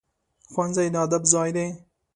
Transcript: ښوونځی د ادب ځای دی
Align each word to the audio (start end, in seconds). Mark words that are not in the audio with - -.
ښوونځی 0.51 0.87
د 0.93 0.95
ادب 1.05 1.23
ځای 1.33 1.49
دی 1.55 1.67